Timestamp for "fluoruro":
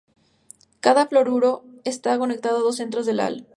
1.05-1.63